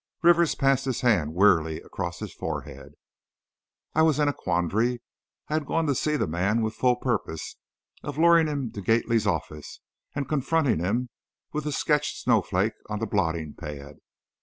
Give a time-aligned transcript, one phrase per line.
[0.23, 2.95] Rivers passed his hand wearily across his forehead.
[3.93, 5.03] I was in a quandary.
[5.47, 7.57] I had gone to see the man with full purpose
[8.01, 9.79] of luring him to Gately's office
[10.15, 11.09] and confronting him
[11.53, 13.97] with the sketched snowflake on the blotting pad.